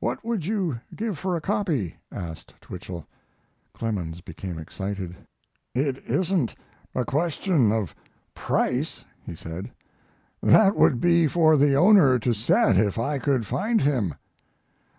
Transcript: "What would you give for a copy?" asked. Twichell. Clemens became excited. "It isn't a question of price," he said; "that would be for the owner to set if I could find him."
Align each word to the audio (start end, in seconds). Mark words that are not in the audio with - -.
"What 0.00 0.22
would 0.22 0.44
you 0.44 0.78
give 0.94 1.18
for 1.18 1.34
a 1.34 1.40
copy?" 1.40 1.96
asked. 2.12 2.52
Twichell. 2.60 3.06
Clemens 3.72 4.20
became 4.20 4.58
excited. 4.58 5.16
"It 5.74 5.96
isn't 6.04 6.54
a 6.94 7.06
question 7.06 7.72
of 7.72 7.94
price," 8.34 9.06
he 9.22 9.34
said; 9.34 9.70
"that 10.42 10.76
would 10.76 11.00
be 11.00 11.26
for 11.26 11.56
the 11.56 11.74
owner 11.74 12.18
to 12.18 12.34
set 12.34 12.76
if 12.76 12.98
I 12.98 13.18
could 13.18 13.46
find 13.46 13.80
him." 13.80 14.14